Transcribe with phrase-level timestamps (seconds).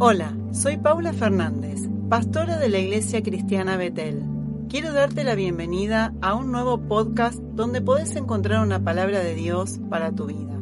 [0.00, 4.24] Hola, soy Paula Fernández, pastora de la Iglesia Cristiana Betel.
[4.68, 9.78] Quiero darte la bienvenida a un nuevo podcast donde podés encontrar una palabra de Dios
[9.88, 10.60] para tu vida.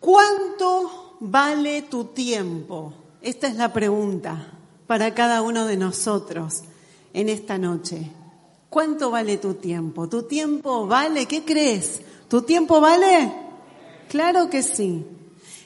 [0.00, 2.92] ¿Cuánto vale tu tiempo?
[3.22, 4.52] Esta es la pregunta
[4.86, 6.62] para cada uno de nosotros
[7.14, 8.10] en esta noche.
[8.68, 10.10] ¿Cuánto vale tu tiempo?
[10.10, 11.24] ¿Tu tiempo vale?
[11.24, 12.02] ¿Qué crees?
[12.28, 13.32] ¿Tu tiempo vale?
[14.10, 15.06] Claro que sí.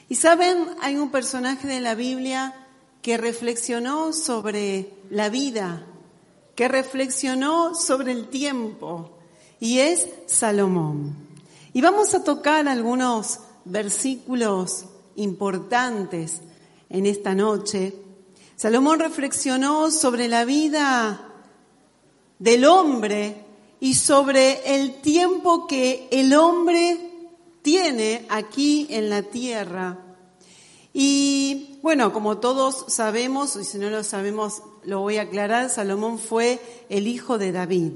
[0.09, 2.53] Y saben, hay un personaje de la Biblia
[3.01, 5.85] que reflexionó sobre la vida,
[6.55, 9.17] que reflexionó sobre el tiempo,
[9.59, 11.15] y es Salomón.
[11.73, 14.85] Y vamos a tocar algunos versículos
[15.15, 16.41] importantes
[16.89, 17.93] en esta noche.
[18.55, 21.21] Salomón reflexionó sobre la vida
[22.39, 23.43] del hombre
[23.79, 27.06] y sobre el tiempo que el hombre
[27.67, 29.97] tiene aquí en la tierra.
[30.93, 36.17] Y bueno, como todos sabemos, y si no lo sabemos lo voy a aclarar, Salomón
[36.17, 37.91] fue el hijo de David.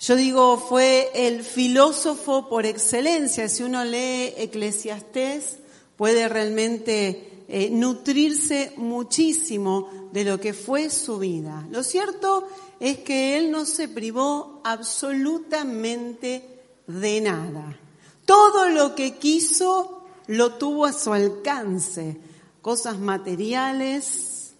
[0.00, 3.50] Yo digo, fue el filósofo por excelencia.
[3.50, 5.58] Si uno lee Eclesiastés,
[5.98, 11.66] puede realmente eh, nutrirse muchísimo de lo que fue su vida.
[11.70, 12.48] Lo cierto
[12.80, 17.78] es que él no se privó absolutamente de nada.
[18.24, 22.20] Todo lo que quiso lo tuvo a su alcance.
[22.60, 24.54] Cosas materiales.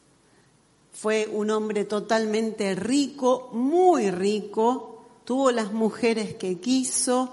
[0.93, 5.05] Fue un hombre totalmente rico, muy rico.
[5.25, 7.31] Tuvo las mujeres que quiso.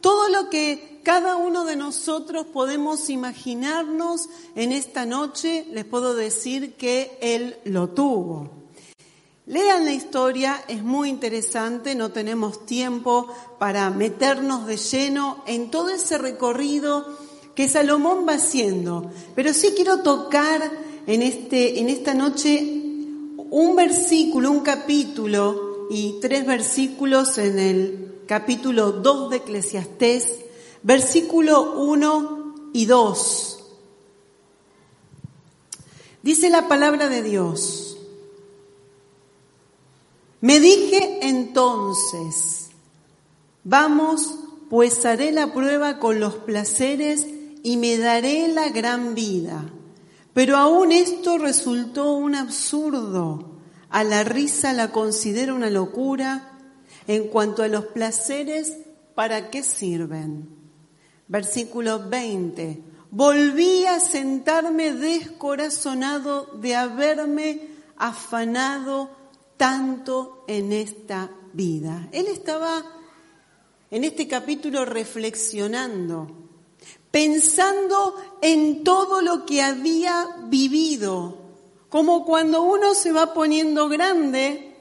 [0.00, 6.74] Todo lo que cada uno de nosotros podemos imaginarnos en esta noche, les puedo decir
[6.74, 8.59] que él lo tuvo.
[9.50, 13.26] Lean la historia, es muy interesante, no tenemos tiempo
[13.58, 17.18] para meternos de lleno en todo ese recorrido
[17.56, 20.70] que Salomón va haciendo, pero sí quiero tocar
[21.08, 22.60] en, este, en esta noche
[23.50, 30.44] un versículo, un capítulo y tres versículos en el capítulo 2 de Eclesiastés,
[30.84, 33.64] versículo 1 y 2.
[36.22, 37.89] Dice la palabra de Dios.
[40.40, 42.70] Me dije entonces,
[43.62, 44.36] vamos,
[44.70, 47.26] pues haré la prueba con los placeres
[47.62, 49.70] y me daré la gran vida.
[50.32, 53.50] Pero aún esto resultó un absurdo.
[53.90, 56.58] A la risa la considero una locura.
[57.06, 58.78] En cuanto a los placeres,
[59.14, 60.48] ¿para qué sirven?
[61.28, 62.82] Versículo 20.
[63.10, 69.19] Volví a sentarme descorazonado de haberme afanado
[69.60, 72.08] tanto en esta vida.
[72.12, 72.82] Él estaba
[73.90, 76.28] en este capítulo reflexionando,
[77.10, 81.36] pensando en todo lo que había vivido,
[81.90, 84.78] como cuando uno se va poniendo grande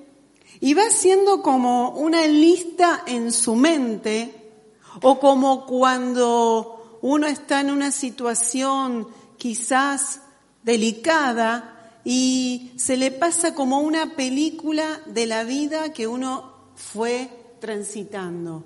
[0.62, 4.54] y va haciendo como una lista en su mente,
[5.02, 10.22] o como cuando uno está en una situación quizás
[10.64, 17.30] delicada y se le pasa como una película de la vida que uno fue
[17.60, 18.64] transitando.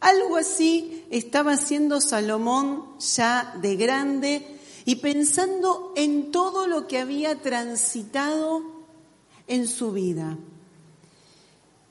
[0.00, 7.40] Algo así estaba haciendo Salomón ya de grande y pensando en todo lo que había
[7.42, 8.62] transitado
[9.48, 10.38] en su vida.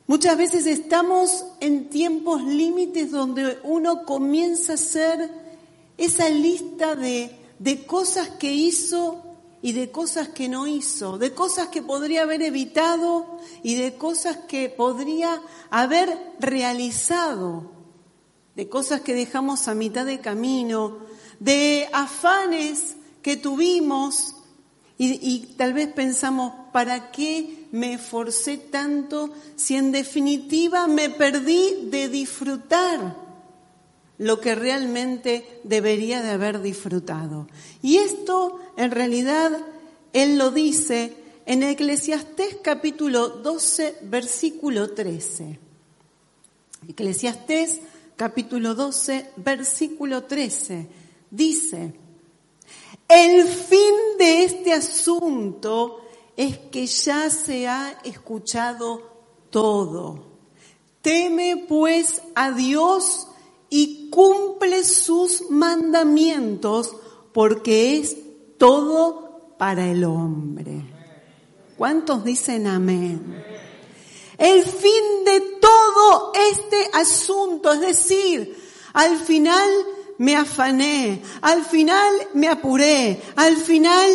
[0.07, 5.29] Muchas veces estamos en tiempos límites donde uno comienza a hacer
[5.97, 9.26] esa lista de, de cosas que hizo
[9.61, 14.37] y de cosas que no hizo, de cosas que podría haber evitado y de cosas
[14.47, 17.71] que podría haber realizado,
[18.55, 20.99] de cosas que dejamos a mitad de camino,
[21.39, 24.35] de afanes que tuvimos
[24.97, 31.89] y, y tal vez pensamos, ¿para qué me esforcé tanto si en definitiva me perdí
[31.89, 33.26] de disfrutar?
[34.17, 37.47] Lo que realmente debería de haber disfrutado.
[37.81, 39.51] Y esto en realidad
[40.13, 41.13] él lo dice
[41.45, 45.59] en Eclesiastés capítulo 12, versículo 13.
[46.89, 47.81] Eclesiastés
[48.15, 50.87] capítulo 12, versículo 13.
[51.29, 51.93] Dice,
[53.07, 56.01] el fin de este asunto
[56.35, 59.17] es que ya se ha escuchado
[59.49, 60.25] todo.
[61.01, 63.27] Teme pues a Dios
[63.69, 66.95] y cumple sus mandamientos
[67.31, 68.17] porque es
[68.57, 70.83] todo para el hombre.
[71.77, 73.45] ¿Cuántos dicen amén?
[74.39, 78.57] El fin de todo este asunto, es decir,
[78.93, 79.69] al final
[80.17, 84.09] me afané, al final me apuré, al final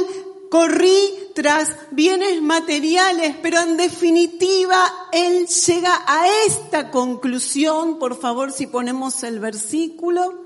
[0.52, 8.66] corrí tras bienes materiales, pero en definitiva él llega a esta conclusión, por favor si
[8.66, 10.44] ponemos el versículo,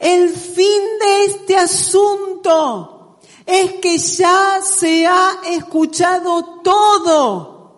[0.00, 7.76] el fin de este asunto es que ya se ha escuchado todo.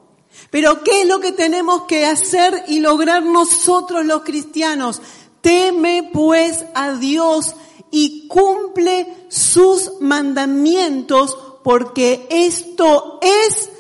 [0.50, 5.02] Pero ¿qué es lo que tenemos que hacer y lograr nosotros los cristianos?
[5.42, 7.54] Teme pues a Dios
[7.90, 13.70] y cumple sus mandamientos porque esto es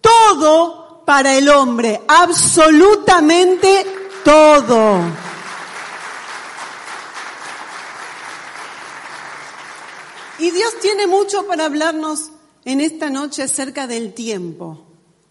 [0.00, 3.86] todo para el hombre, absolutamente
[4.24, 5.00] todo.
[10.38, 12.30] Y Dios tiene mucho para hablarnos
[12.64, 14.84] en esta noche acerca del tiempo.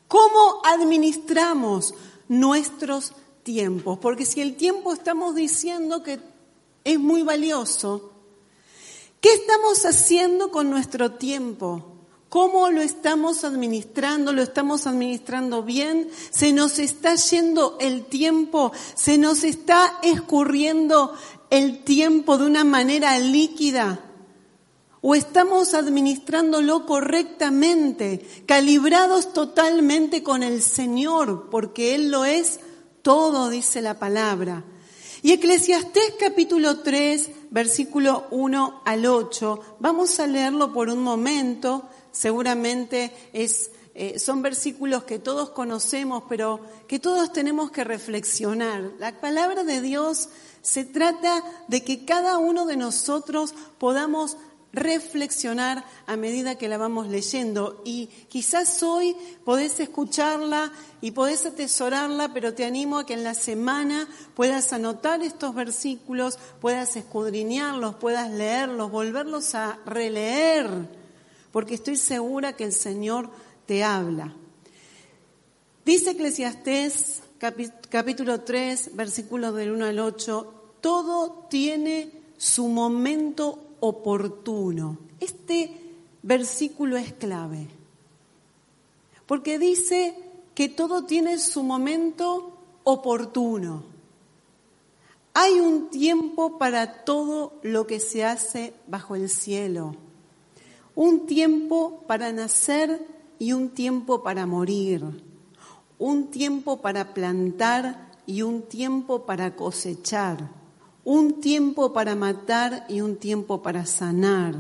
[0.08, 1.94] ¿Cómo administramos
[2.28, 4.00] nuestros tiempos?
[4.00, 6.20] Porque si el tiempo estamos diciendo que
[6.84, 8.13] es muy valioso,
[9.24, 11.86] ¿qué estamos haciendo con nuestro tiempo?
[12.28, 14.34] ¿Cómo lo estamos administrando?
[14.34, 16.10] ¿Lo estamos administrando bien?
[16.30, 18.74] ¿Se nos está yendo el tiempo?
[18.96, 21.14] ¿Se nos está escurriendo
[21.50, 24.04] el tiempo de una manera líquida?
[25.00, 32.60] ¿O estamos administrándolo correctamente, calibrados totalmente con el Señor, porque Él lo es
[33.02, 34.66] todo, dice la palabra?
[35.22, 43.12] Y Eclesiastés capítulo 3, versículo 1 al 8, vamos a leerlo por un momento seguramente
[43.34, 48.94] es, eh, son versículos que todos conocemos, pero que todos tenemos que reflexionar.
[49.00, 50.30] La palabra de Dios
[50.62, 54.38] se trata de que cada uno de nosotros podamos
[54.74, 57.82] reflexionar a medida que la vamos leyendo.
[57.86, 59.16] Y quizás hoy
[59.46, 65.22] podés escucharla y podés atesorarla, pero te animo a que en la semana puedas anotar
[65.22, 71.04] estos versículos, puedas escudriñarlos, puedas leerlos, volverlos a releer
[71.54, 73.30] porque estoy segura que el Señor
[73.68, 74.34] te habla.
[75.86, 77.22] Dice Eclesiastés
[77.90, 84.98] capítulo 3, versículos del 1 al 8, todo tiene su momento oportuno.
[85.20, 85.72] Este
[86.22, 87.68] versículo es clave,
[89.26, 90.16] porque dice
[90.56, 93.84] que todo tiene su momento oportuno.
[95.34, 99.96] Hay un tiempo para todo lo que se hace bajo el cielo
[100.96, 103.06] un tiempo para nacer
[103.40, 105.04] y un tiempo para morir,
[105.98, 110.50] un tiempo para plantar y un tiempo para cosechar,
[111.06, 114.56] un tiempo para matar y un tiempo para sanar,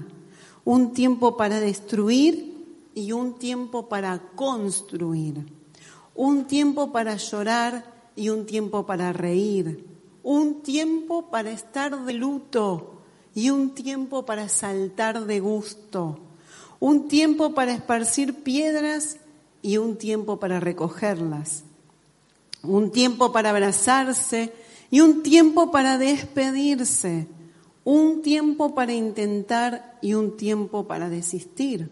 [0.66, 2.54] un tiempo para destruir
[2.94, 5.46] y un tiempo para construir,
[6.16, 7.86] un tiempo para llorar
[8.16, 9.86] y un tiempo para reír,
[10.22, 13.02] un tiempo para estar de luto
[13.34, 16.20] y un tiempo para saltar de gusto,
[16.80, 19.18] un tiempo para esparcir piedras
[19.62, 21.64] y un tiempo para recogerlas,
[22.64, 24.54] un tiempo para abrazarse
[24.94, 27.28] y un tiempo para despedirse,
[27.84, 31.90] un tiempo para intentar y un tiempo para desistir,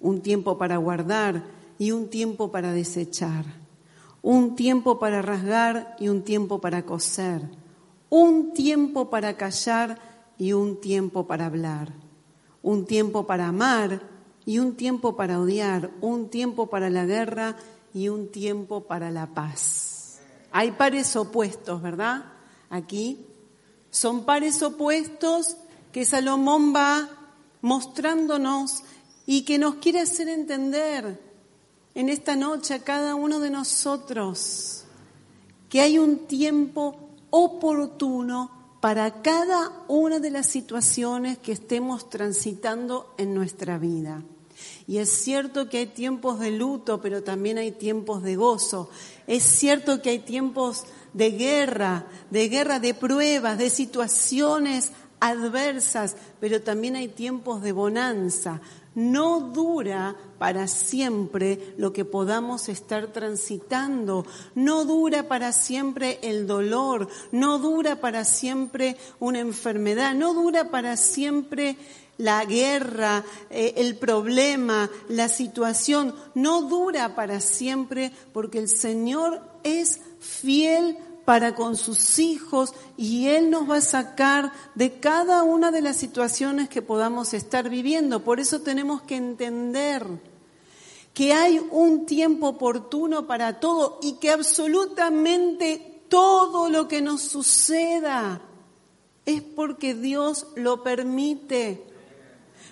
[0.00, 1.44] un tiempo para guardar
[1.76, 3.44] y un tiempo para desechar,
[4.22, 7.42] un tiempo para rasgar y un tiempo para coser,
[8.08, 9.98] un tiempo para callar
[10.38, 11.92] y un tiempo para hablar,
[12.62, 14.00] un tiempo para amar
[14.46, 17.56] y un tiempo para odiar, un tiempo para la guerra
[17.92, 19.90] y un tiempo para la paz.
[20.52, 22.24] Hay pares opuestos, ¿verdad?
[22.70, 23.26] Aquí
[23.90, 25.56] son pares opuestos
[25.92, 27.08] que Salomón va
[27.60, 28.84] mostrándonos
[29.26, 31.20] y que nos quiere hacer entender
[31.94, 34.84] en esta noche a cada uno de nosotros
[35.68, 36.96] que hay un tiempo
[37.30, 38.50] oportuno
[38.80, 44.22] para cada una de las situaciones que estemos transitando en nuestra vida.
[44.86, 48.90] Y es cierto que hay tiempos de luto, pero también hay tiempos de gozo.
[49.26, 56.62] Es cierto que hay tiempos de guerra, de guerra, de pruebas, de situaciones adversas, pero
[56.62, 58.60] también hay tiempos de bonanza.
[58.94, 64.26] No dura para siempre lo que podamos estar transitando,
[64.56, 70.96] no dura para siempre el dolor, no dura para siempre una enfermedad, no dura para
[70.96, 71.76] siempre
[72.18, 80.00] la guerra, eh, el problema, la situación, no dura para siempre porque el Señor es
[80.20, 85.80] fiel para con sus hijos y Él nos va a sacar de cada una de
[85.80, 88.24] las situaciones que podamos estar viviendo.
[88.24, 90.06] Por eso tenemos que entender
[91.14, 98.40] que hay un tiempo oportuno para todo y que absolutamente todo lo que nos suceda
[99.26, 101.86] es porque Dios lo permite.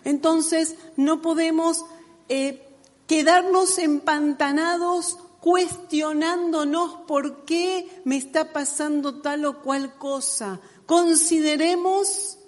[0.04, 1.84] Entonces no podemos
[2.28, 2.66] eh,
[3.06, 10.60] quedarnos empantanados cuestionándonos por qué me está pasando tal o cual cosa.
[10.86, 12.38] Consideremos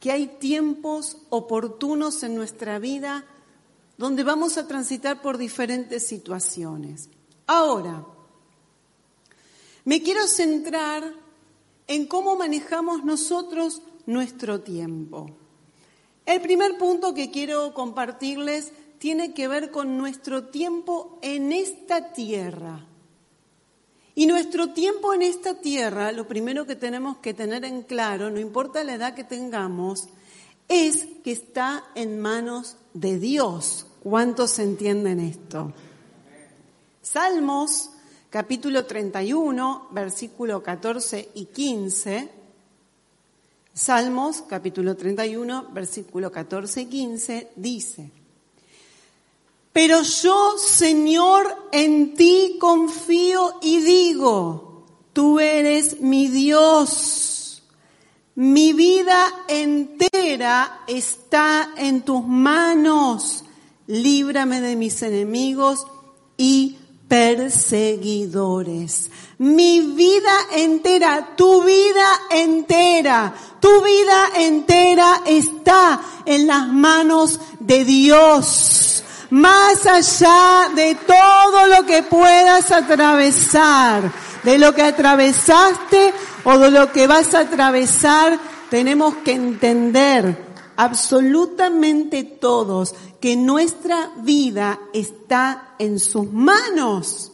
[0.00, 3.24] que hay tiempos oportunos en nuestra vida
[3.96, 7.08] donde vamos a transitar por diferentes situaciones.
[7.46, 8.06] Ahora,
[9.84, 11.12] me quiero centrar
[11.88, 15.30] en cómo manejamos nosotros nuestro tiempo.
[16.26, 22.84] El primer punto que quiero compartirles tiene que ver con nuestro tiempo en esta tierra.
[24.14, 28.40] Y nuestro tiempo en esta tierra, lo primero que tenemos que tener en claro, no
[28.40, 30.08] importa la edad que tengamos,
[30.66, 33.86] es que está en manos de Dios.
[34.02, 35.72] ¿Cuántos entienden esto?
[37.00, 37.90] Salmos
[38.28, 42.28] capítulo 31, versículo 14 y 15.
[43.72, 48.10] Salmos capítulo 31, versículo 14 y 15 dice,
[49.72, 57.62] Pero yo, Señor, en ti confío y digo, tú eres mi Dios.
[58.34, 63.44] Mi vida entera está en tus manos.
[63.86, 65.86] Líbrame de mis enemigos
[66.36, 69.10] y perseguidores.
[69.38, 79.02] Mi vida entera, tu vida entera, tu vida entera está en las manos de Dios.
[79.30, 84.10] Más allá de todo lo que puedas atravesar,
[84.42, 88.38] de lo que atravesaste o de lo que vas a atravesar,
[88.70, 97.32] tenemos que entender absolutamente todos que nuestra vida está en sus manos.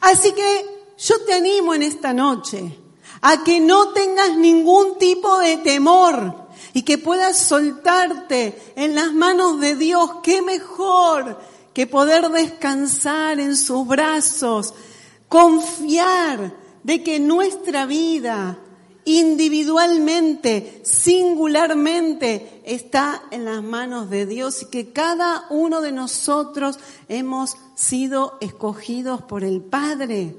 [0.00, 2.78] Así que yo te animo en esta noche
[3.20, 9.60] a que no tengas ningún tipo de temor y que puedas soltarte en las manos
[9.60, 10.16] de Dios.
[10.22, 11.38] Qué mejor
[11.72, 14.74] que poder descansar en sus brazos,
[15.28, 18.58] confiar de que nuestra vida
[19.04, 27.56] individualmente, singularmente, está en las manos de Dios y que cada uno de nosotros hemos
[27.74, 30.36] sido escogidos por el Padre.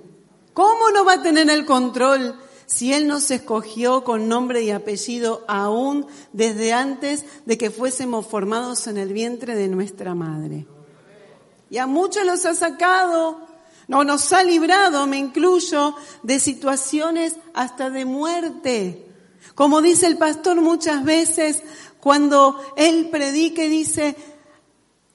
[0.54, 2.36] ¿Cómo no va a tener el control
[2.70, 8.86] si Él nos escogió con nombre y apellido aún desde antes de que fuésemos formados
[8.86, 10.68] en el vientre de nuestra madre?
[11.72, 13.50] Y a muchos los ha sacado
[13.90, 19.08] no nos ha librado, me incluyo, de situaciones hasta de muerte.
[19.56, 21.64] Como dice el pastor muchas veces
[22.00, 24.16] cuando él predique, dice,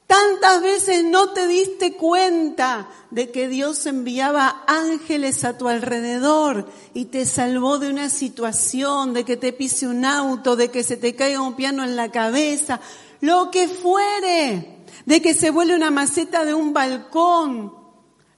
[0.07, 7.07] tantas veces no te diste cuenta de que Dios enviaba ángeles a tu alrededor y
[7.07, 11.15] te salvó de una situación, de que te pise un auto, de que se te
[11.15, 12.81] caiga un piano en la cabeza,
[13.21, 17.73] lo que fuere, de que se vuele una maceta de un balcón,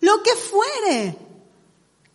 [0.00, 1.18] lo que fuere.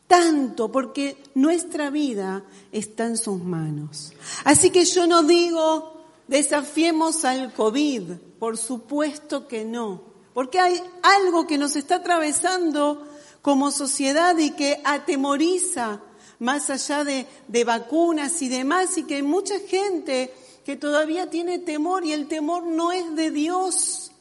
[0.07, 4.11] Tanto porque nuestra vida está en sus manos.
[4.43, 5.90] Así que yo no digo
[6.31, 10.01] desafiemos al COVID, por supuesto que no,
[10.33, 13.05] porque hay algo que nos está atravesando
[13.41, 15.99] como sociedad y que atemoriza
[16.39, 17.27] más allá de,
[17.65, 20.33] vacunas y demás, y que hay mucha gente
[20.63, 24.13] que todavía tiene temor y el temor no es de Dios.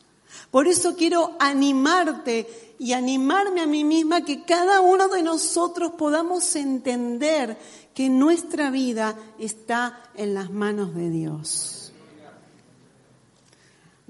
[0.51, 6.57] Por eso quiero animarte y animarme a mí misma que cada uno de nosotros podamos
[6.57, 7.57] entender
[7.95, 11.80] que nuestra vida está en las manos de Dios.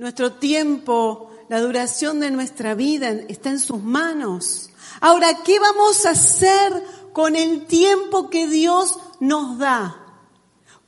[0.00, 4.70] Nuestro tiempo, la duración de nuestra vida está en sus manos.
[4.98, 6.72] Ahora, ¿qué vamos a hacer
[7.12, 10.02] con el tiempo que Dios nos da?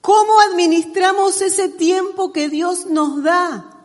[0.00, 3.85] ¿Cómo administramos ese tiempo que Dios nos da?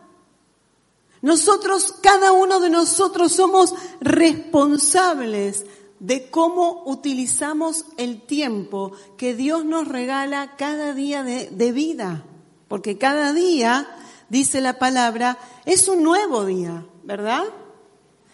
[1.20, 5.66] Nosotros, cada uno de nosotros somos responsables
[6.00, 12.24] de cómo utilizamos el tiempo que Dios nos regala cada día de, vida.
[12.66, 13.86] Porque cada día,
[14.28, 17.44] dice la palabra, es un nuevo día, ¿verdad?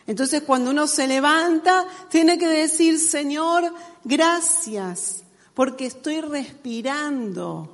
[0.07, 3.73] Entonces cuando uno se levanta, tiene que decir, Señor,
[4.05, 5.25] gracias,
[5.55, 7.71] porque estoy respirando.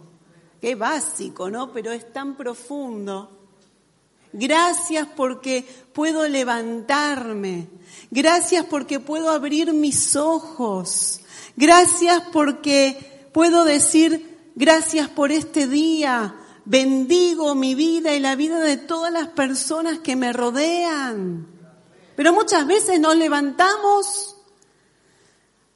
[0.60, 1.72] Qué básico, ¿no?
[1.72, 3.40] Pero es tan profundo.
[4.32, 7.68] Gracias porque puedo levantarme.
[8.10, 11.20] Gracias porque puedo abrir mis ojos.
[11.56, 16.36] Gracias porque puedo decir gracias por este día.
[16.70, 21.48] Bendigo mi vida y la vida de todas las personas que me rodean.
[22.14, 24.36] Pero muchas veces nos levantamos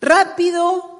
[0.00, 0.94] rápido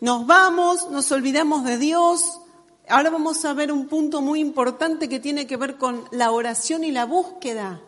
[0.00, 2.40] nos vamos, nos olvidamos de Dios.
[2.88, 6.84] Ahora vamos a ver un punto muy importante que tiene que ver con la oración
[6.84, 7.82] y la búsqueda.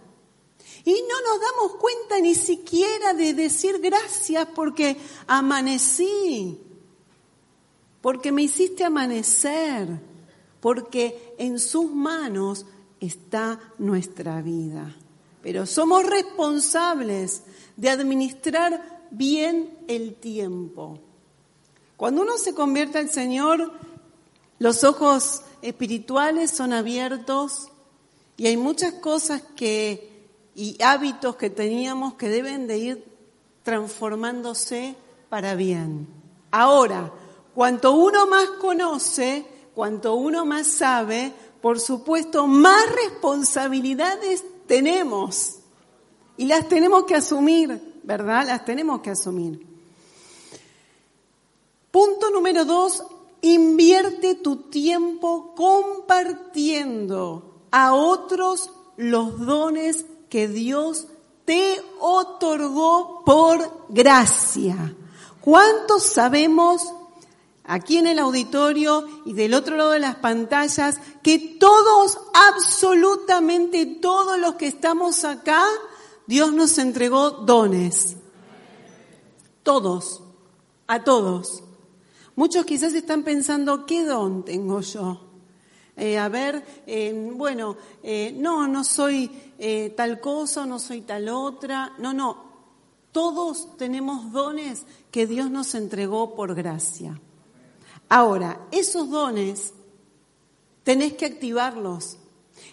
[0.85, 6.59] Y no nos damos cuenta ni siquiera de decir gracias porque amanecí,
[8.01, 10.01] porque me hiciste amanecer,
[10.61, 12.67] porque en sus manos
[13.01, 14.95] está nuestra vida.
[15.43, 17.43] Pero somos responsables
[17.77, 20.99] de administrar bien el tiempo.
[21.97, 23.73] Cuando uno se convierte al Señor,
[24.59, 27.69] los ojos espirituales son abiertos
[28.37, 30.11] y hay muchas cosas que
[30.55, 33.05] y hábitos que teníamos que deben de ir
[33.63, 34.97] transformándose
[35.29, 36.09] para bien.
[36.51, 37.13] Ahora,
[37.55, 39.47] cuanto uno más conoce,
[39.81, 41.33] cuanto uno más sabe,
[41.63, 45.55] por supuesto, más responsabilidades tenemos.
[46.37, 48.47] Y las tenemos que asumir, ¿verdad?
[48.47, 49.67] Las tenemos que asumir.
[51.91, 53.03] Punto número dos,
[53.41, 61.07] invierte tu tiempo compartiendo a otros los dones que Dios
[61.47, 64.95] te otorgó por gracia.
[65.41, 66.83] ¿Cuántos sabemos
[67.71, 74.41] aquí en el auditorio y del otro lado de las pantallas que todos, absolutamente todos
[74.41, 75.63] los que estamos acá,
[76.27, 78.17] Dios nos entregó dones?
[79.63, 80.21] Todos,
[80.89, 81.63] a todos.
[82.35, 85.21] Muchos quizás están pensando, ¿qué don tengo yo?
[85.97, 89.31] Eh, a ver, eh, bueno, eh, no, no soy
[89.95, 91.93] tal cosa, no soy tal otra.
[91.99, 92.51] No, no.
[93.13, 97.21] Todos tenemos dones que Dios nos entregó por gracia.
[98.11, 99.73] Ahora, esos dones
[100.83, 102.19] tenés que activarlos.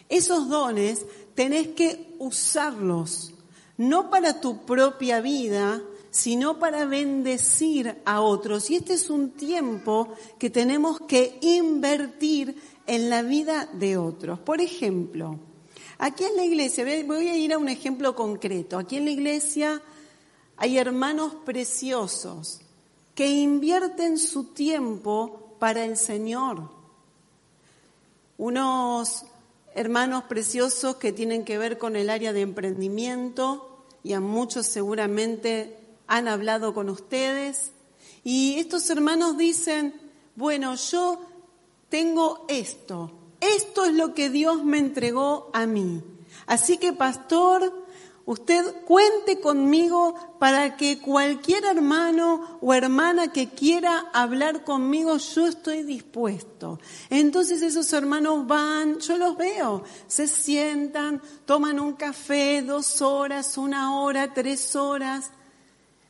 [0.09, 3.33] Esos dones tenés que usarlos,
[3.77, 8.71] no para tu propia vida, sino para bendecir a otros.
[8.71, 12.55] Y este es un tiempo que tenemos que invertir
[12.87, 14.39] en la vida de otros.
[14.39, 15.39] Por ejemplo,
[15.99, 18.79] aquí en la iglesia, voy a ir a un ejemplo concreto.
[18.79, 19.83] Aquí en la iglesia
[20.55, 22.61] hay hermanos preciosos
[23.17, 26.69] que invierten su tiempo para el Señor.
[28.37, 29.25] Unos
[29.73, 35.79] hermanos preciosos que tienen que ver con el área de emprendimiento y a muchos seguramente
[36.05, 37.71] han hablado con ustedes.
[38.23, 39.95] Y estos hermanos dicen,
[40.35, 41.19] bueno, yo
[41.89, 46.03] tengo esto, esto es lo que Dios me entregó a mí.
[46.45, 47.86] Así que, pastor,
[48.27, 55.83] usted cuente conmigo para que cualquier hermano o hermana que quiera hablar conmigo, yo estoy
[55.83, 56.77] dispuesto.
[57.09, 64.01] Entonces esos hermanos van, yo los veo, se sientan, toman un café, dos horas, una
[64.01, 65.31] hora, tres horas,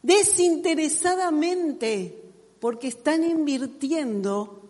[0.01, 2.23] desinteresadamente,
[2.59, 4.63] porque están invirtiendo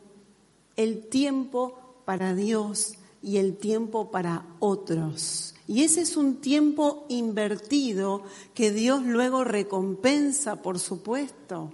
[0.76, 5.54] el tiempo para Dios y el tiempo para otros.
[5.68, 11.74] Y ese es un tiempo invertido que Dios luego recompensa, por supuesto.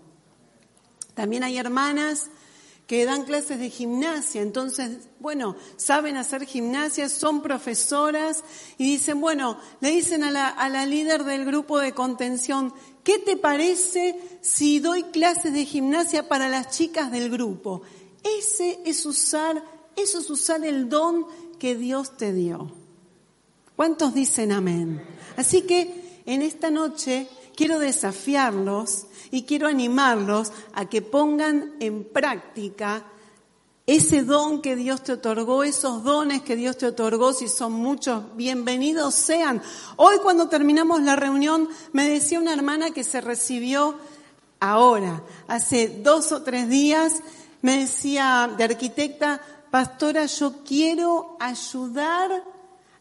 [1.13, 2.31] También hay hermanas
[2.87, 8.43] que dan clases de gimnasia, entonces, bueno, saben hacer gimnasia, son profesoras
[8.77, 13.19] y dicen, bueno, le dicen a la, a la líder del grupo de contención, ¿qué
[13.19, 17.83] te parece si doy clases de gimnasia para las chicas del grupo?
[18.23, 19.63] Ese es usar,
[19.95, 21.25] eso es usar el don
[21.63, 22.69] que Dios te dio.
[23.77, 25.01] ¿Cuántos dicen amén?
[25.37, 33.05] Así que en esta noche quiero desafiarlos y quiero animarlos a que pongan en práctica
[33.87, 38.35] ese don que Dios te otorgó, esos dones que Dios te otorgó, si son muchos,
[38.35, 39.61] bienvenidos sean.
[39.95, 43.95] Hoy cuando terminamos la reunión me decía una hermana que se recibió
[44.59, 47.21] ahora, hace dos o tres días,
[47.61, 49.39] me decía de arquitecta,
[49.73, 52.43] pastora, yo quiero ayudar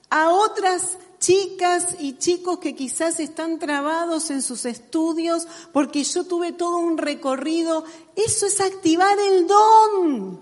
[0.08, 6.52] a otras chicas y chicos que quizás están trabados en sus estudios porque yo tuve
[6.52, 7.84] todo un recorrido.
[8.16, 10.40] Eso es activar el don.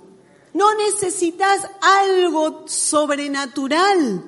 [0.55, 4.23] No necesitas algo sobrenatural.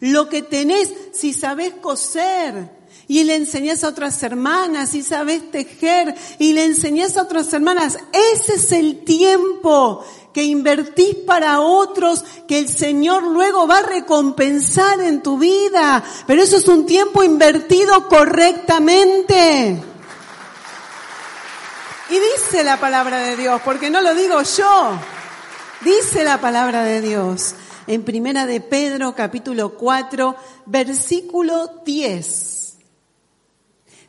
[0.00, 6.14] Lo que tenés, si sabes coser, y le enseñás a otras hermanas y sabes tejer
[6.38, 7.98] y le enseñás a otras hermanas.
[8.32, 15.00] Ese es el tiempo que invertís para otros que el Señor luego va a recompensar
[15.00, 16.02] en tu vida.
[16.26, 19.82] Pero eso es un tiempo invertido correctamente.
[22.10, 24.98] Y dice la palabra de Dios, porque no lo digo yo,
[25.82, 27.54] dice la palabra de Dios
[27.86, 32.62] en Primera de Pedro capítulo 4 versículo 10.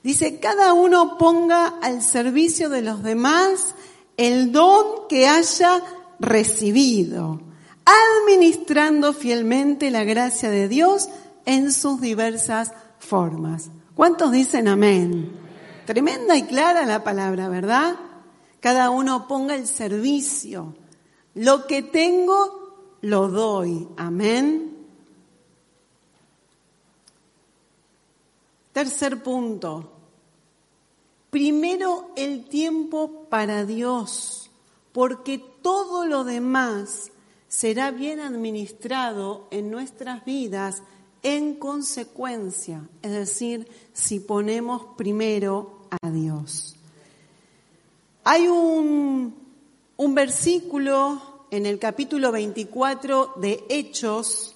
[0.04, 3.74] Dice, cada uno ponga al servicio de los demás
[4.18, 5.82] el don que haya
[6.20, 7.42] recibido,
[7.86, 11.10] administrando fielmente la gracia de Dios
[11.46, 13.70] en sus diversas formas.
[13.96, 15.32] ¿Cuántos dicen amén?
[15.86, 17.96] Tremenda y clara la palabra, ¿verdad?
[18.60, 20.74] Cada uno ponga el servicio.
[21.36, 23.88] Lo que tengo, lo doy.
[23.98, 24.74] Amén.
[28.72, 29.92] Tercer punto.
[31.30, 34.43] Primero el tiempo para Dios,
[34.94, 37.12] porque todo lo demás
[37.50, 40.82] será bien administrado en nuestras vidas
[41.24, 46.76] en consecuencia, es decir, si ponemos primero a Dios.
[48.24, 49.36] Hay un,
[49.98, 54.56] un versículo en el capítulo 24 de Hechos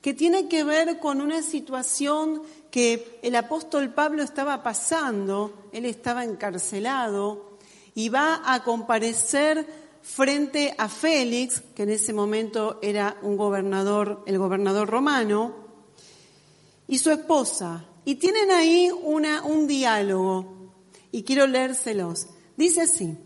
[0.00, 6.24] que tiene que ver con una situación que el apóstol Pablo estaba pasando, él estaba
[6.24, 7.55] encarcelado
[7.96, 9.66] y va a comparecer
[10.02, 15.54] frente a Félix, que en ese momento era un gobernador, el gobernador romano,
[16.86, 17.86] y su esposa.
[18.04, 20.72] Y tienen ahí una, un diálogo,
[21.10, 22.26] y quiero leérselos.
[22.54, 23.16] Dice así,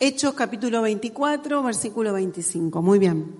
[0.00, 2.82] Hechos capítulo 24, versículo 25.
[2.82, 3.36] Muy bien.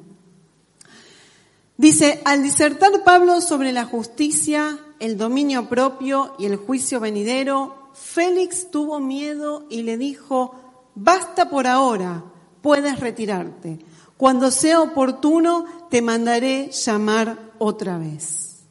[1.77, 8.71] Dice, al disertar Pablo sobre la justicia, el dominio propio y el juicio venidero, Félix
[8.71, 10.55] tuvo miedo y le dijo,
[10.95, 12.25] basta por ahora
[12.67, 13.79] puedes retirarte.
[14.17, 18.65] Cuando sea oportuno, te mandaré llamar otra vez.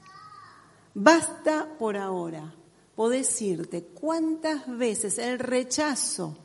[0.93, 2.53] Basta por ahora.
[2.93, 3.83] Podés irte.
[3.83, 6.35] ¿Cuántas veces el rechazo?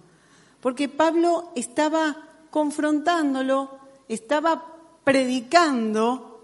[0.60, 2.16] Porque Pablo estaba
[2.50, 4.64] confrontándolo, estaba
[5.02, 6.40] predicando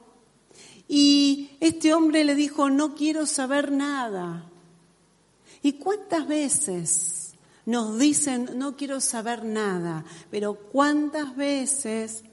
[0.89, 4.51] y este hombre le dijo, no quiero saber nada.
[5.63, 7.35] ¿Y cuántas veces
[7.67, 12.25] nos dicen, no quiero saber nada, pero ¿cuántas veces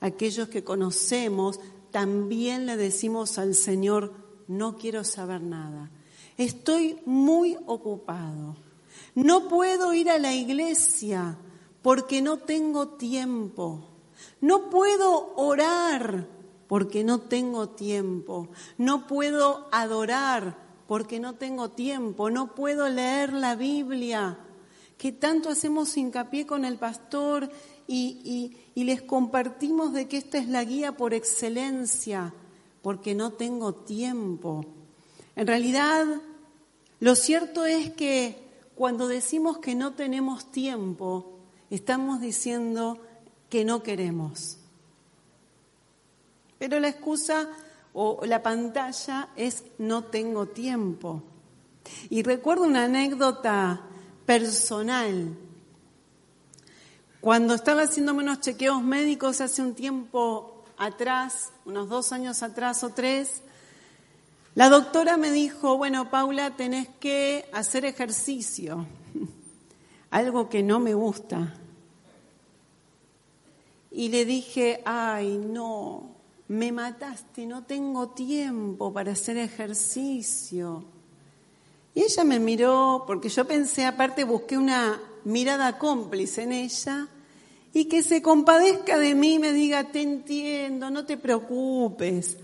[0.00, 1.58] aquellos que conocemos
[1.90, 4.12] también le decimos al Señor,
[4.46, 5.90] no quiero saber nada?
[6.38, 8.56] Estoy muy ocupado.
[9.14, 11.36] No puedo ir a la iglesia
[11.82, 13.88] porque no tengo tiempo.
[14.40, 16.28] No puedo orar
[16.68, 18.48] porque no tengo tiempo.
[18.78, 22.30] No puedo adorar porque no tengo tiempo.
[22.30, 24.38] No puedo leer la Biblia
[24.98, 27.50] que tanto hacemos hincapié con el pastor
[27.86, 32.32] y, les compartimos de que esta es la guía por excelencia,
[32.82, 34.64] porque no tengo tiempo.
[35.34, 36.06] En realidad,
[37.00, 38.38] lo cierto es que
[38.74, 41.38] cuando decimos que no tenemos tiempo,
[41.70, 42.98] estamos diciendo
[43.50, 44.58] que no queremos.
[46.58, 47.48] Pero la excusa
[47.98, 51.22] o la pantalla es no tengo tiempo.
[52.10, 53.80] Y recuerdo una anécdota
[54.26, 55.34] personal.
[57.22, 62.90] Cuando estaba haciéndome unos chequeos médicos hace un tiempo atrás, unos dos años atrás o
[62.90, 63.40] tres,
[64.54, 68.86] la doctora me dijo, bueno, Paula, tenés que hacer ejercicio,
[70.10, 71.54] algo que no me gusta.
[73.90, 76.15] Y le dije, ay, no,
[76.48, 80.84] me mataste, no tengo tiempo para hacer ejercicio.
[81.94, 87.08] Y ella me miró, porque yo pensé, aparte busqué una mirada cómplice en ella,
[87.72, 92.38] y que se compadezca de mí y me diga, te entiendo, no te preocupes.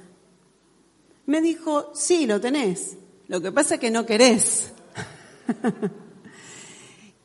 [1.26, 2.96] Me dijo, sí, lo tenés,
[3.28, 4.72] lo que pasa es que no querés.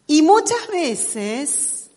[0.08, 1.90] y muchas veces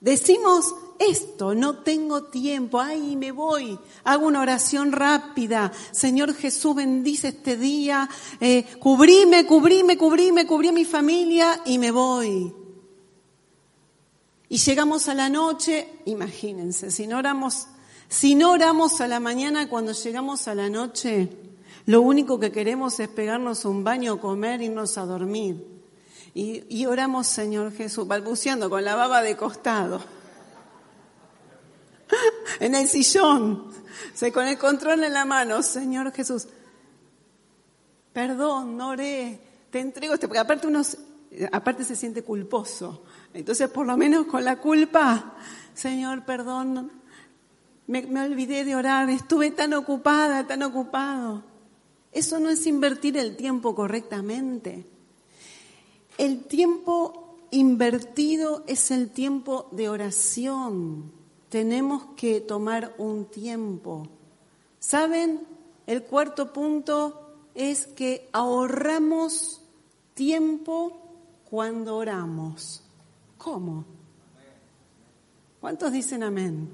[0.00, 7.28] decimos, esto, no tengo tiempo, ay, me voy, hago una oración rápida, Señor Jesús bendice
[7.28, 8.08] este día,
[8.38, 12.54] eh, cubrime, cubrime, cubrime, cubrí a mi familia y me voy.
[14.50, 17.68] Y llegamos a la noche, imagínense, si no oramos,
[18.08, 21.30] si no oramos a la mañana cuando llegamos a la noche,
[21.86, 25.66] lo único que queremos es pegarnos un baño, comer, irnos a dormir.
[26.34, 30.19] Y oramos, Señor Jesús, balbuceando con la baba de costado
[32.60, 33.72] en el sillón,
[34.32, 36.46] con el control en la mano, Señor Jesús,
[38.12, 40.82] perdón, no oré, te entrego este, porque aparte uno,
[41.52, 43.04] aparte se siente culposo.
[43.32, 45.34] Entonces, por lo menos con la culpa,
[45.74, 46.90] Señor, perdón,
[47.86, 51.42] me, me olvidé de orar, estuve tan ocupada, tan ocupado.
[52.12, 54.84] Eso no es invertir el tiempo correctamente.
[56.18, 61.19] El tiempo invertido es el tiempo de oración
[61.50, 64.06] tenemos que tomar un tiempo.
[64.78, 65.46] ¿Saben?
[65.86, 69.60] El cuarto punto es que ahorramos
[70.14, 71.02] tiempo
[71.50, 72.82] cuando oramos.
[73.36, 73.84] ¿Cómo?
[75.60, 76.70] ¿Cuántos dicen amén?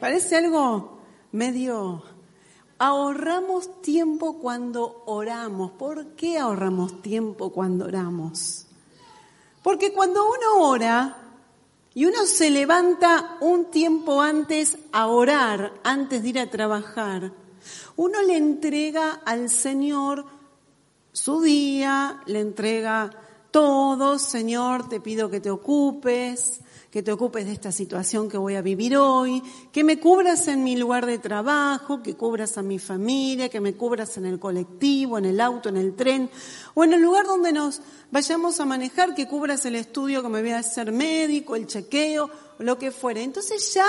[0.00, 0.98] Parece algo
[1.32, 2.04] medio...
[2.78, 5.70] Ahorramos tiempo cuando oramos.
[5.72, 8.66] ¿Por qué ahorramos tiempo cuando oramos?
[9.62, 11.21] Porque cuando uno ora
[11.94, 17.32] y uno se levanta un tiempo antes a orar, antes de ir a trabajar,
[17.96, 20.24] uno le entrega al Señor
[21.12, 23.10] su día, le entrega
[23.50, 26.61] todo, Señor, te pido que te ocupes,
[26.92, 30.62] que te ocupes de esta situación que voy a vivir hoy, que me cubras en
[30.62, 35.16] mi lugar de trabajo, que cubras a mi familia, que me cubras en el colectivo,
[35.16, 36.28] en el auto, en el tren,
[36.74, 40.42] o en el lugar donde nos vayamos a manejar, que cubras el estudio que me
[40.42, 42.28] voy a hacer médico, el chequeo,
[42.58, 43.22] lo que fuera.
[43.22, 43.88] Entonces ya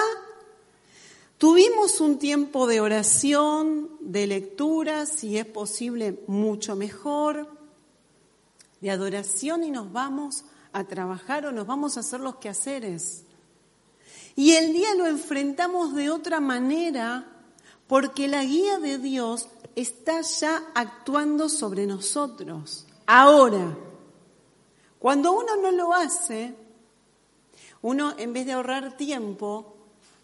[1.37, 7.49] tuvimos un tiempo de oración, de lectura, si es posible, mucho mejor,
[8.79, 13.23] de adoración y nos vamos a trabajar o nos vamos a hacer los quehaceres.
[14.35, 17.27] Y el día lo enfrentamos de otra manera
[17.87, 22.87] porque la guía de Dios está ya actuando sobre nosotros.
[23.05, 23.77] Ahora,
[24.99, 26.55] cuando uno no lo hace,
[27.81, 29.75] uno en vez de ahorrar tiempo,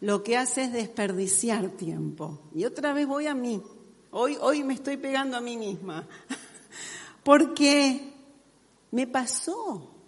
[0.02, 2.40] lo que hace es desperdiciar tiempo.
[2.56, 3.62] Y otra vez voy a mí.
[4.12, 6.08] Hoy, hoy me estoy pegando a mí misma.
[7.24, 8.14] Porque
[8.92, 9.99] me pasó.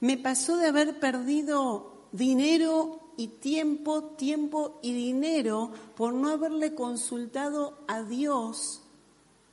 [0.00, 7.78] Me pasó de haber perdido dinero y tiempo, tiempo y dinero por no haberle consultado
[7.88, 8.82] a Dios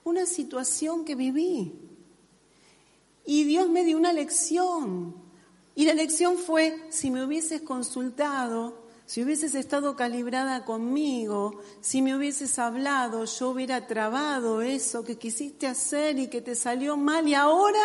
[0.04, 1.74] una situación que viví.
[3.26, 5.16] Y Dios me dio una lección.
[5.76, 12.16] Y la lección fue, si me hubieses consultado, si hubieses estado calibrada conmigo, si me
[12.16, 17.34] hubieses hablado, yo hubiera trabado eso que quisiste hacer y que te salió mal y
[17.34, 17.82] ahora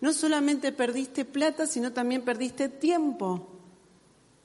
[0.00, 3.48] no solamente perdiste plata, sino también perdiste tiempo,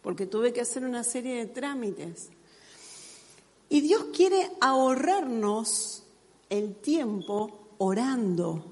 [0.02, 2.30] porque tuve que hacer una serie de trámites.
[3.70, 6.04] Y Dios quiere ahorrarnos
[6.50, 8.66] el tiempo orando.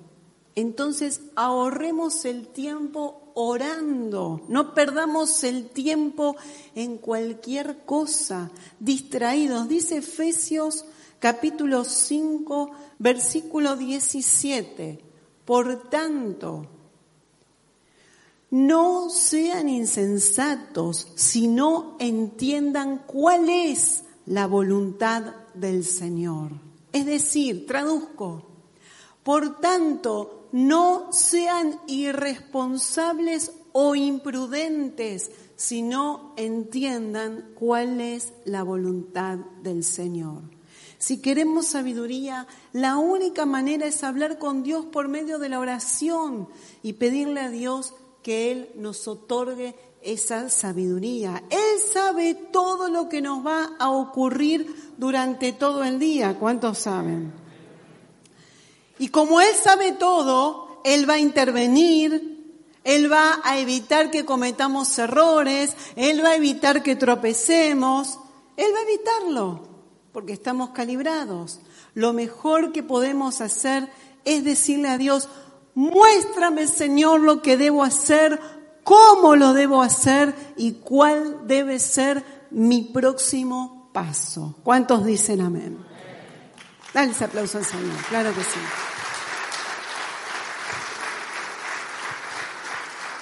[0.56, 6.36] Entonces ahorremos el tiempo orando, no perdamos el tiempo
[6.76, 9.70] en cualquier cosa, distraídos.
[9.70, 10.86] Dice Efesios
[11.20, 15.11] capítulo 5, versículo 17.
[15.46, 16.68] Por tanto,
[18.52, 26.52] no sean insensatos, sino entiendan cuál es la voluntad del Señor.
[26.92, 28.44] Es decir, traduzco,
[29.24, 40.42] por tanto, no sean irresponsables o imprudentes, sino entiendan cuál es la voluntad del Señor.
[41.02, 46.48] Si queremos sabiduría, la única manera es hablar con Dios por medio de la oración
[46.84, 51.42] y pedirle a Dios que Él nos otorgue esa sabiduría.
[51.50, 56.38] Él sabe todo lo que nos va a ocurrir durante todo el día.
[56.38, 57.34] ¿Cuántos saben?
[59.00, 65.00] Y como Él sabe todo, Él va a intervenir, Él va a evitar que cometamos
[65.00, 68.20] errores, Él va a evitar que tropecemos,
[68.56, 69.71] Él va a evitarlo
[70.12, 71.60] porque estamos calibrados.
[71.94, 73.90] Lo mejor que podemos hacer
[74.26, 75.30] es decirle a Dios,
[75.76, 78.40] muéstrame Señor lo que debo hacer,
[78.84, 84.56] cómo lo debo hacer y cuál debe ser mi próximo paso.
[84.64, 85.78] ¿Cuántos dicen amén?
[86.94, 88.60] Dale ese aplauso al Señor, claro que sí.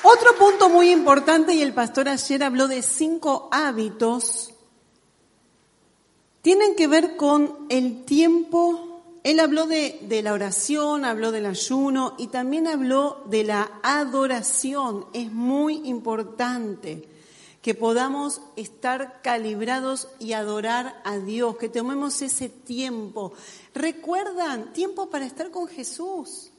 [0.02, 4.49] Otro punto muy importante, y el pastor ayer habló de cinco hábitos
[6.42, 9.02] tienen que ver con el tiempo.
[9.24, 15.06] Él habló de, la oración, habló del ayuno y también habló de la adoración.
[15.14, 17.08] Es muy importante
[17.62, 23.34] que podamos estar calibrados y adorar a Dios, que tomemos ese tiempo.
[23.76, 24.72] ¿Recuerdan?
[24.72, 26.52] Tiempo para estar con Jesús.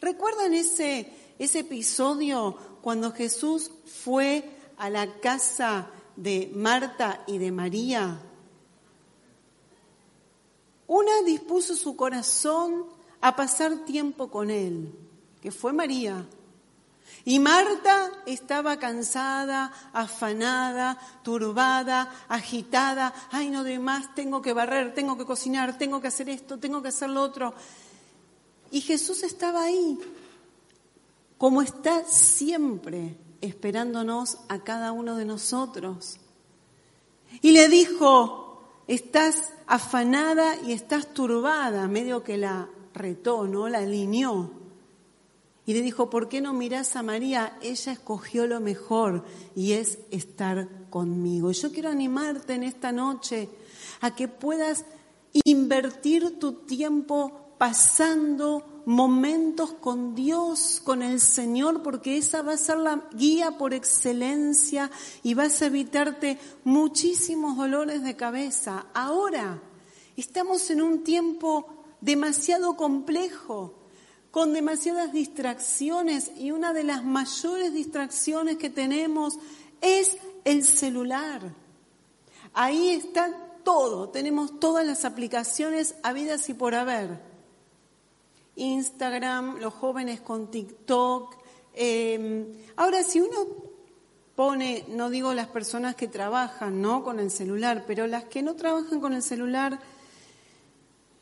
[0.00, 8.20] ¿Recuerdan ese, ese episodio cuando Jesús fue a la casa de Marta y de María
[10.86, 12.86] una dispuso su corazón
[13.20, 14.92] a pasar tiempo con él,
[15.40, 16.26] que fue María.
[17.24, 23.14] Y Marta estaba cansada, afanada, turbada, agitada.
[23.30, 26.82] Ay, no doy más, tengo que barrer, tengo que cocinar, tengo que hacer esto, tengo
[26.82, 27.54] que hacer lo otro.
[28.72, 29.98] Y Jesús estaba ahí,
[31.38, 36.18] como está siempre, esperándonos a cada uno de nosotros.
[37.40, 38.41] Y le dijo,
[38.86, 43.68] estás afanada y estás turbada, medio que la retó, ¿no?
[43.68, 44.50] La alineó.
[45.64, 47.56] Y le dijo, ¿por qué no mirás a María?
[47.62, 51.52] Ella escogió lo mejor y es estar conmigo.
[51.52, 53.48] Yo quiero animarte en esta noche
[54.00, 54.84] a que puedas
[55.44, 62.78] invertir tu tiempo pasando momentos con Dios, con el Señor, porque esa va a ser
[62.78, 64.90] la guía por excelencia
[65.22, 68.86] y vas a evitarte muchísimos dolores de cabeza.
[68.94, 69.62] Ahora
[70.16, 71.66] estamos en un tiempo
[72.00, 73.74] demasiado complejo
[74.30, 79.38] con demasiadas distracciones y una de las mayores distracciones que tenemos
[79.80, 81.54] es el celular.
[82.54, 83.30] Ahí está
[83.62, 87.31] todo, tenemos todas las aplicaciones habidas y por haber.
[88.56, 91.36] Instagram, los jóvenes con TikTok.
[91.74, 93.38] Em, ahora, si uno
[94.34, 97.04] pone, no digo las personas que trabajan ¿no?
[97.04, 99.78] con el celular, pero las que no trabajan con el celular,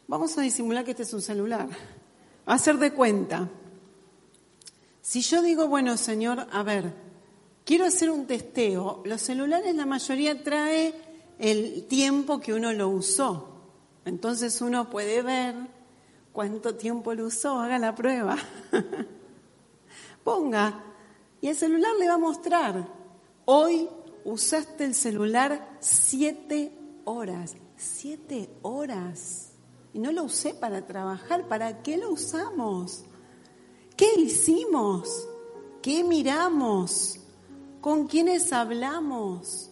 [0.09, 1.69] vamos a disimular que este es un celular
[2.47, 3.49] hacer de cuenta.
[5.03, 6.93] Si yo digo, bueno, Señor, a ver,
[7.65, 10.95] quiero hacer un testeo, los celulares la mayoría trae
[11.39, 13.47] el tiempo que uno lo usó.
[14.05, 15.55] Entonces uno puede ver
[16.33, 18.37] cuánto tiempo lo usó, haga la prueba.
[20.25, 20.85] Ponga,
[21.41, 22.89] y el celular le va a mostrar,
[23.45, 23.89] hoy
[24.25, 26.73] usaste el celular siete
[27.05, 29.53] horas, siete horas.
[29.93, 31.49] Y no lo usé para trabajar.
[31.49, 33.05] ¿Para qué lo usamos?
[33.97, 35.29] ¿Qué hicimos?
[35.83, 37.19] ¿Qué miramos?
[37.81, 39.71] ¿Con quiénes hablamos?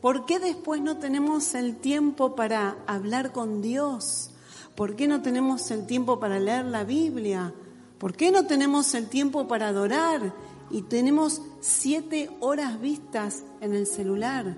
[0.00, 4.29] ¿Por qué después no tenemos el tiempo para hablar con Dios?
[4.74, 7.52] ¿Por qué no tenemos el tiempo para leer la Biblia?
[7.98, 10.32] ¿Por qué no tenemos el tiempo para adorar?
[10.70, 14.56] Y tenemos siete horas vistas en el celular.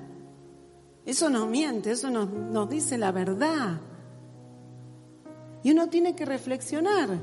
[1.04, 3.80] Eso nos miente, eso nos, nos dice la verdad.
[5.64, 7.20] Y uno tiene que reflexionar,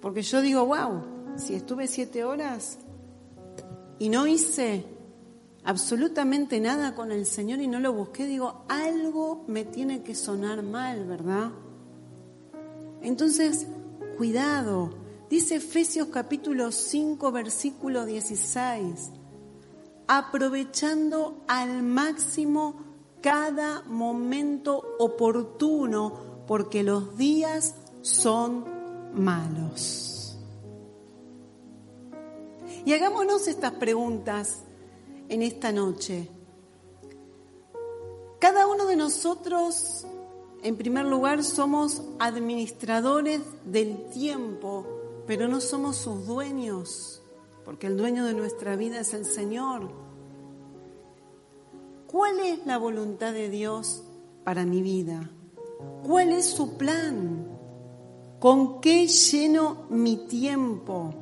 [0.00, 1.02] porque yo digo, wow,
[1.36, 2.78] si estuve siete horas
[3.98, 4.84] y no hice
[5.64, 10.62] absolutamente nada con el Señor y no lo busqué, digo, algo me tiene que sonar
[10.62, 11.50] mal, ¿verdad?
[13.06, 13.68] Entonces,
[14.18, 14.90] cuidado,
[15.30, 19.12] dice Efesios capítulo 5, versículo 16,
[20.08, 22.82] aprovechando al máximo
[23.20, 28.64] cada momento oportuno porque los días son
[29.14, 30.36] malos.
[32.84, 34.64] Y hagámonos estas preguntas
[35.28, 36.28] en esta noche.
[38.40, 40.08] Cada uno de nosotros,
[40.62, 44.86] en primer lugar, somos administradores del tiempo,
[45.26, 47.22] pero no somos sus dueños,
[47.64, 49.90] porque el dueño de nuestra vida es el Señor.
[52.06, 54.02] ¿Cuál es la voluntad de Dios
[54.44, 55.30] para mi vida?
[56.04, 57.46] ¿Cuál es su plan?
[58.38, 61.14] ¿Con qué lleno mi tiempo?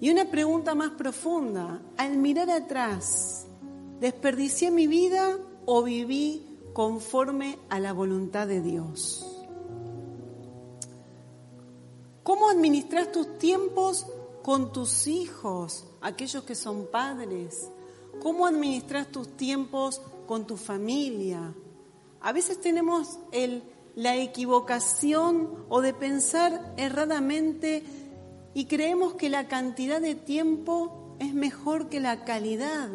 [0.00, 3.46] Y una pregunta más profunda, al mirar atrás,
[4.00, 5.36] ¿desperdicié mi vida
[5.66, 9.26] o viví conforme a la voluntad de Dios?
[12.22, 14.06] ¿Cómo administras tus tiempos
[14.42, 17.70] con tus hijos, aquellos que son padres?
[18.22, 21.54] ¿Cómo administras tus tiempos con tu familia?
[22.20, 23.18] A veces tenemos
[23.96, 27.82] la equivocación o de pensar erradamente
[28.54, 32.90] y creemos que la cantidad de tiempo es mejor que la calidad,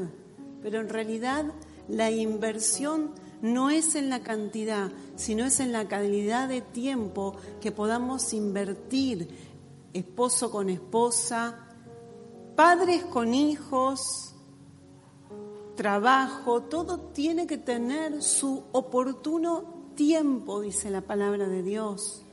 [0.61, 1.45] pero en realidad
[1.87, 7.71] la inversión no es en la cantidad, sino es en la calidad de tiempo que
[7.71, 9.29] podamos invertir,
[9.93, 11.67] esposo con esposa,
[12.55, 14.33] padres con hijos,
[15.75, 22.23] trabajo, todo tiene que tener su oportuno tiempo, dice la palabra de Dios.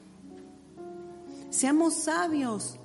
[1.51, 2.77] Seamos sabios,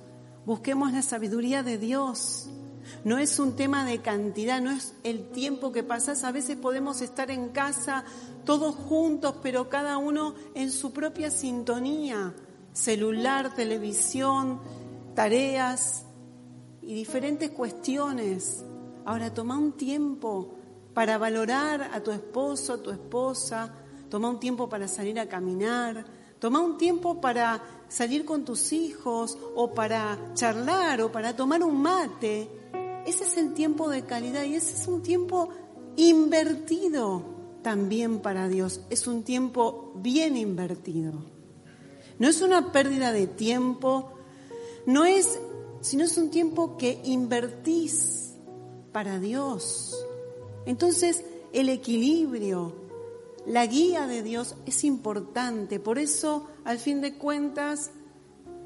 [0.44, 2.50] busquemos la sabiduría de Dios.
[3.04, 6.24] No es un tema de cantidad, no es el tiempo que pasas.
[6.24, 8.04] A veces podemos estar en casa
[8.44, 12.34] todos juntos, pero cada uno en su propia sintonía.
[12.72, 14.60] Celular, televisión,
[15.14, 16.04] tareas
[16.82, 18.64] y diferentes cuestiones.
[19.04, 20.54] Ahora toma un tiempo
[20.94, 23.72] para valorar a tu esposo, a tu esposa,
[24.08, 26.04] toma un tiempo para salir a caminar,
[26.38, 31.80] toma un tiempo para salir con tus hijos o para charlar o para tomar un
[31.80, 32.50] mate.
[33.08, 35.48] Ese es el tiempo de calidad y ese es un tiempo
[35.96, 37.22] invertido
[37.62, 38.82] también para Dios.
[38.90, 41.14] Es un tiempo bien invertido.
[42.18, 44.12] No es una pérdida de tiempo,
[44.84, 45.40] no es,
[45.80, 48.34] sino es un tiempo que invertís
[48.92, 49.96] para Dios.
[50.66, 52.74] Entonces, el equilibrio,
[53.46, 55.80] la guía de Dios es importante.
[55.80, 57.90] Por eso, al fin de cuentas,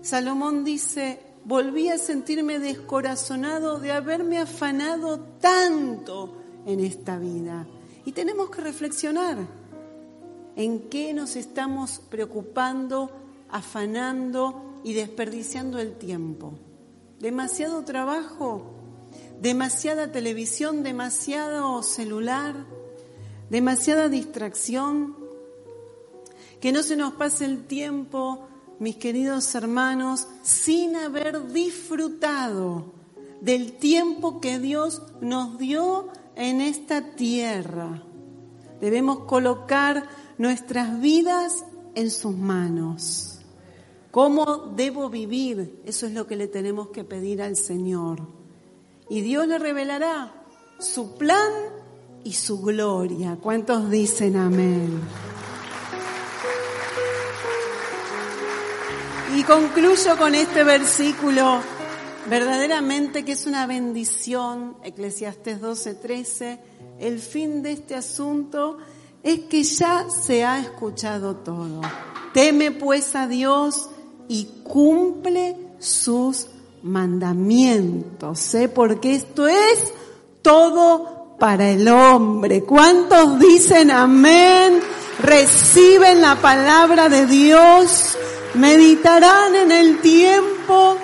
[0.00, 6.36] Salomón dice, volví a sentirme descorazonado de haberme afanado tanto
[6.66, 7.66] en esta vida.
[8.04, 9.38] Y tenemos que reflexionar
[10.56, 13.10] en qué nos estamos preocupando,
[13.48, 16.54] afanando y desperdiciando el tiempo.
[17.18, 18.74] Demasiado trabajo,
[19.40, 22.66] demasiada televisión, demasiado celular,
[23.50, 25.16] demasiada distracción.
[26.60, 28.48] Que no se nos pase el tiempo,
[28.82, 32.86] mis queridos hermanos, sin haber disfrutado
[33.40, 38.02] del tiempo que Dios nos dio en esta tierra.
[38.80, 41.64] Debemos colocar nuestras vidas
[41.94, 43.38] en sus manos.
[44.10, 45.80] ¿Cómo debo vivir?
[45.84, 48.26] Eso es lo que le tenemos que pedir al Señor.
[49.08, 50.34] Y Dios le revelará
[50.80, 51.52] su plan
[52.24, 53.38] y su gloria.
[53.40, 55.00] ¿Cuántos dicen amén?
[59.34, 61.60] Y concluyo con este versículo
[62.28, 66.58] verdaderamente que es una bendición, Eclesiastes 12, 13,
[67.00, 68.78] el fin de este asunto
[69.22, 71.80] es que ya se ha escuchado todo.
[72.34, 73.88] Teme pues a Dios
[74.28, 76.46] y cumple sus
[76.82, 78.68] mandamientos, ¿eh?
[78.68, 79.92] porque esto es
[80.42, 82.62] todo para el hombre.
[82.64, 84.80] ¿Cuántos dicen amén?
[85.20, 88.16] Reciben la palabra de Dios,
[88.54, 90.96] meditarán en el tiempo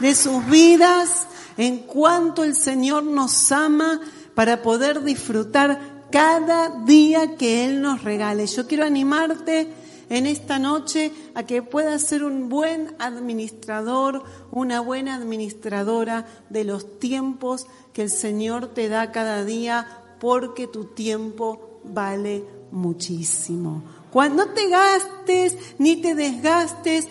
[0.00, 4.00] de sus vidas en cuanto el Señor nos ama
[4.34, 8.46] para poder disfrutar cada día que Él nos regale.
[8.46, 9.68] Yo quiero animarte
[10.08, 16.98] en esta noche a que puedas ser un buen administrador, una buena administradora de los
[16.98, 19.86] tiempos que el Señor te da cada día,
[20.20, 24.01] porque tu tiempo vale muchísimo.
[24.12, 27.08] Cuando no te gastes ni te desgastes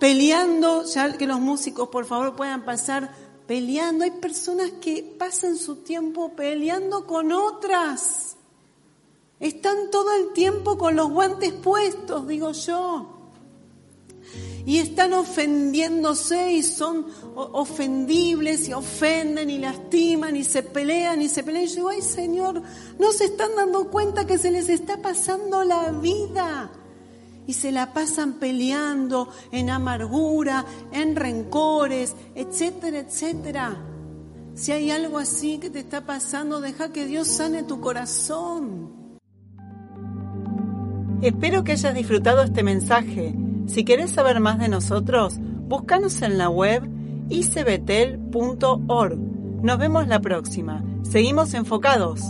[0.00, 3.14] peleando, ya que los músicos por favor puedan pasar
[3.46, 4.02] peleando.
[4.02, 8.36] Hay personas que pasan su tiempo peleando con otras.
[9.38, 13.21] Están todo el tiempo con los guantes puestos, digo yo.
[14.64, 21.42] Y están ofendiéndose y son ofendibles y ofenden y lastiman y se pelean y se
[21.42, 21.64] pelean.
[21.64, 22.62] Y yo digo, ay Señor,
[22.98, 26.70] no se están dando cuenta que se les está pasando la vida
[27.46, 33.76] y se la pasan peleando en amargura, en rencores, etcétera, etcétera.
[34.54, 39.18] Si hay algo así que te está pasando, deja que Dios sane tu corazón.
[41.22, 43.34] Espero que hayas disfrutado este mensaje.
[43.72, 46.82] Si querés saber más de nosotros, búscanos en la web
[47.30, 49.16] icbetel.org.
[49.62, 50.84] Nos vemos la próxima.
[51.04, 52.20] Seguimos enfocados.